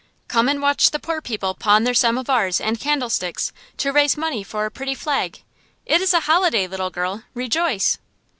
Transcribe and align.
Come 0.27 0.49
and 0.49 0.63
watch 0.63 0.89
the 0.89 0.97
poor 0.97 1.21
people 1.21 1.53
pawn 1.53 1.83
their 1.83 1.93
samovars 1.93 2.59
and 2.59 2.79
candlesticks, 2.79 3.53
to 3.77 3.91
raise 3.93 4.17
money 4.17 4.43
for 4.43 4.65
a 4.65 4.71
pretty 4.71 4.95
flag. 4.95 5.43
It 5.85 6.01
is 6.01 6.11
a 6.15 6.21
holiday, 6.21 6.65
little 6.65 6.89
girl. 6.89 7.21
Rejoice!" 7.35 7.99